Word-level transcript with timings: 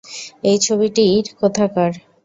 এই 0.43 0.57
ছবিটির 0.65 1.25
কোথাকার? 1.41 1.91